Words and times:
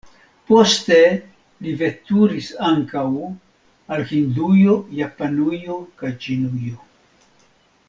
Poste 0.51 0.95
li 1.65 1.73
veturis 1.81 2.47
ankaŭ 2.69 3.05
al 3.97 4.07
Hindujo, 4.13 4.75
Japanujo 5.03 5.79
kaj 6.01 6.13
Ĉinujo. 6.27 6.91